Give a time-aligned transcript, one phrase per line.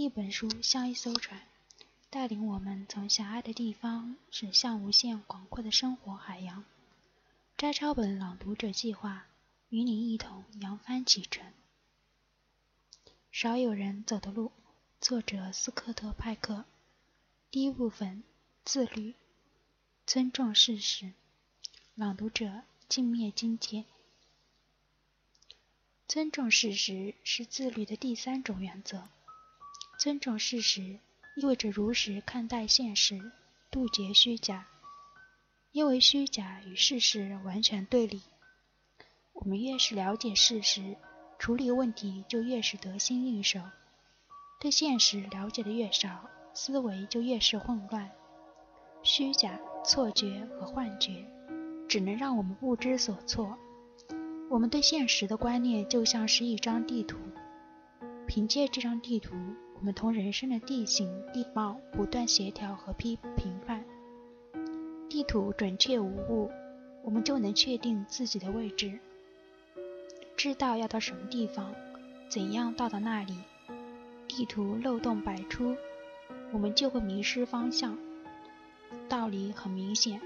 [0.00, 1.42] 一本书像一艘船，
[2.08, 6.64] 带领我们从狭隘的地方驶向无限广阔的生活海洋。
[7.58, 9.26] 摘抄本朗读者计划
[9.68, 11.52] 与你一同扬帆启程。
[13.30, 14.52] 少有人走的路，
[15.02, 16.64] 作者斯科特·派克。
[17.50, 18.22] 第一部分：
[18.64, 19.12] 自律，
[20.06, 21.12] 尊重事实。
[21.94, 23.84] 朗读者：镜面金姐。
[26.08, 29.06] 尊重事实是自律的第三种原则。
[30.00, 30.98] 尊重事实
[31.36, 33.20] 意味着如实看待现实，
[33.70, 34.66] 杜绝虚假，
[35.72, 38.22] 因为虚假与事实完全对立。
[39.34, 40.96] 我们越是了解事实，
[41.38, 43.60] 处理问题就越是得心应手；
[44.58, 48.10] 对现实了解的越少，思维就越是混乱。
[49.02, 51.26] 虚假、错觉和幻觉
[51.86, 53.54] 只能让我们不知所措。
[54.48, 57.18] 我们对现实的观念就像是一张地图，
[58.26, 59.36] 凭借这张地图。
[59.80, 63.82] 我们同人生的地形地貌不断协调和批评判，
[65.08, 66.50] 地图准确无误，
[67.02, 68.98] 我们就能确定自己的位置，
[70.36, 71.74] 知道要到什么地方，
[72.28, 73.34] 怎样到达那里。
[74.28, 75.74] 地图漏洞百出，
[76.52, 77.96] 我们就会迷失方向。
[79.08, 80.20] 道理很明显，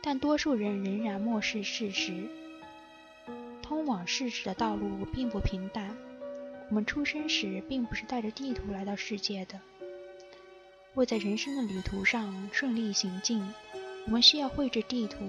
[0.00, 2.28] 但多数人仍然漠视事实。
[3.60, 5.93] 通往事实的道路并不平坦。
[6.74, 9.60] 我们出生时并不是带着地图来到世界的，
[10.94, 13.48] 为在人生的旅途上顺利行进，
[14.06, 15.24] 我们需要绘制地图，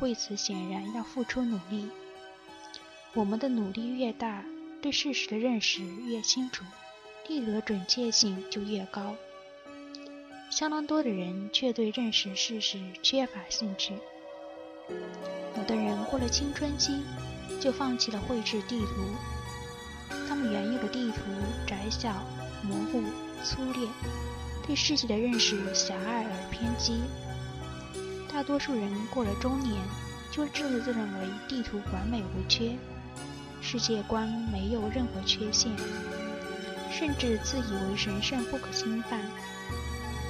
[0.00, 1.88] 为此显然要付出努力。
[3.14, 4.44] 我们的努力越大，
[4.82, 6.62] 对事实的认识越清楚，
[7.26, 9.16] 地图的准确性就越高。
[10.50, 13.94] 相当多的人却对认识事实缺乏兴趣，
[15.56, 17.00] 有的人过了青春期
[17.58, 19.41] 就放弃了绘制地图。
[20.92, 21.22] 地图
[21.66, 22.22] 窄小、
[22.62, 23.02] 模糊、
[23.42, 23.88] 粗劣，
[24.66, 27.00] 对世界的认识狭隘而偏激。
[28.30, 29.82] 大多数人过了中年，
[30.30, 32.76] 就自认为地图完美无缺，
[33.60, 35.70] 世界观没有任何缺陷，
[36.90, 39.20] 甚至自以为神圣不可侵犯。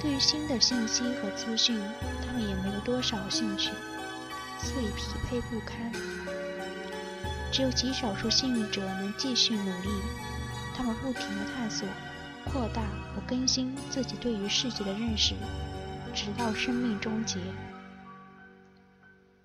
[0.01, 1.79] 对于新的信息和资讯，
[2.25, 3.71] 他们也没有多少兴趣，
[4.59, 5.91] 所以匹配不堪。
[7.51, 9.89] 只有极少数幸运者能继续努力，
[10.75, 11.87] 他们不停地探索、
[12.45, 12.81] 扩大
[13.13, 15.35] 和更新自己对于世界的认识，
[16.13, 17.39] 直到生命终结。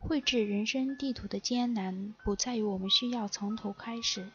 [0.01, 4.31] 绘制人生地图的艰难不在于我们需要从头开始，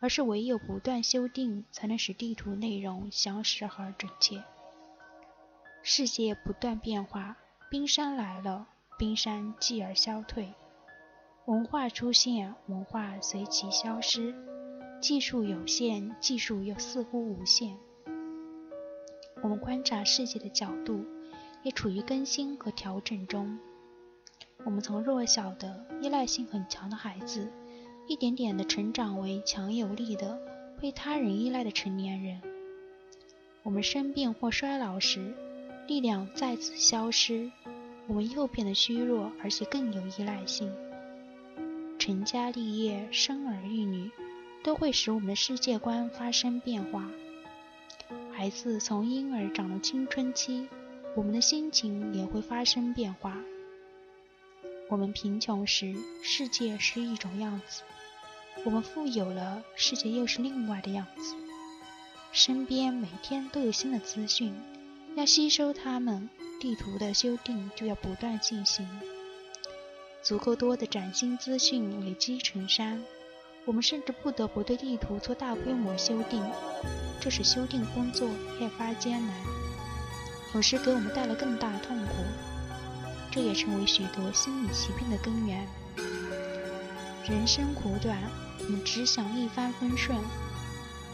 [0.00, 4.42] 而是唯有不断修订，才能使地图内容详实而准确。
[5.82, 7.36] 世界不断变化，
[7.68, 8.68] 冰山来了，
[8.98, 10.54] 冰山继而消退。
[11.44, 14.32] 文化出现，文化随即消失；
[15.02, 17.76] 技术有限，技术又似乎无限。
[19.42, 21.04] 我们观察世界的角度
[21.64, 23.58] 也处于更新和调整中。
[24.64, 27.50] 我们从弱小的、依赖性很强的孩子，
[28.06, 30.38] 一点点地成长为强有力的、
[30.80, 32.40] 被他人依赖的成年人。
[33.64, 35.34] 我们生病或衰老时，
[35.88, 37.50] 力量再次消失，
[38.06, 40.72] 我们又变得虚弱，而且更有依赖性。
[41.98, 44.08] 成家立业、生儿育女，
[44.62, 47.10] 都会使我们的世界观发生变化。
[48.32, 50.68] 孩子从婴儿长到青春期，
[51.14, 53.36] 我们的心情也会发生变化。
[54.88, 57.82] 我们贫穷时，世界是一种样子；
[58.64, 61.34] 我们富有了，世界又是另外的样子。
[62.32, 64.54] 身边每天都有新的资讯，
[65.14, 66.28] 要吸收它们，
[66.60, 68.88] 地图的修订就要不断进行。
[70.22, 73.02] 足够多的崭新资讯累积成山，
[73.64, 76.42] 我们甚至不得不对地图做大规模修订，
[77.20, 78.28] 这使修订工作
[78.60, 79.36] 越发艰难，
[80.52, 82.14] 有时给我们带来更大痛苦。
[83.30, 85.64] 这也成为许多心理疾病的根源。
[87.24, 88.18] 人生苦短，
[88.58, 90.18] 我们只想一帆风顺。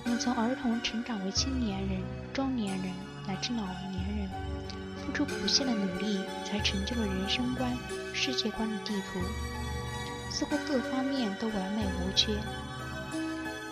[0.04, 2.00] 我们从儿童成长为青年人、
[2.33, 2.91] 中年人
[3.27, 4.28] 乃至老年人，
[4.97, 7.77] 付出不懈的努力，才成就了人生观。
[8.15, 9.21] 世界观的地图
[10.30, 12.33] 似乎各方面都完美无缺。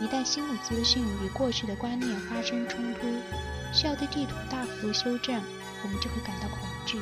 [0.01, 3.01] 一旦新的资讯与过去的观念发生冲突，
[3.73, 5.41] 需要对地图大幅度修正，
[5.83, 6.99] 我们就会感到恐惧，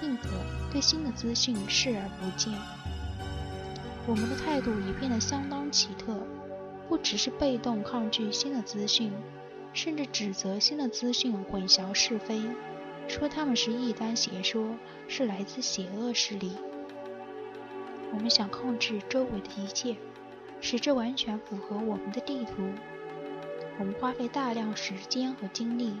[0.00, 0.28] 宁可
[0.70, 2.52] 对新的资讯视而不见。
[4.06, 6.16] 我们的态度已变得相当奇特，
[6.88, 9.12] 不只是被动抗拒新的资讯，
[9.72, 12.42] 甚至指责新的资讯混淆是非。
[13.08, 14.76] 说他们是异端邪说，
[15.08, 16.52] 是来自邪恶势力。
[18.12, 19.96] 我们想控制周围的一切，
[20.60, 22.52] 使这完全符合我们的地图。
[23.78, 25.96] 我们花费大量时间和精力，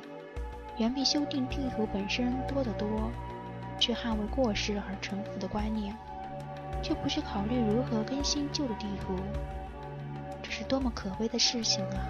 [0.78, 2.88] 远比修订地图本身多得多，
[3.78, 5.94] 去捍卫过时而陈腐的观念，
[6.82, 9.14] 却不去考虑如何更新旧的地图，
[10.42, 12.08] 这是多么可悲的事情啊！